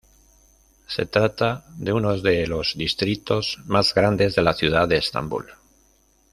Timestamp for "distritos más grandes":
2.75-4.33